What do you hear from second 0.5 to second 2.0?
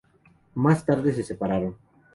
Más tarde se separaron.